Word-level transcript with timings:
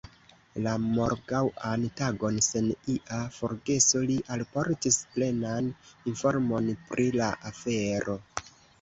La 0.67 0.71
morgaŭan 0.85 1.85
tagon, 1.99 2.39
sen 2.47 2.71
ia 2.95 3.21
forgeso, 3.37 4.03
li 4.09 4.17
alportis 4.39 5.01
plenan 5.15 5.71
informon 6.15 6.77
pri 6.91 7.11
la 7.23 7.33
afero. 7.55 8.23